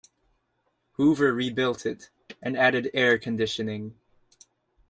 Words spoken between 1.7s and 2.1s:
it,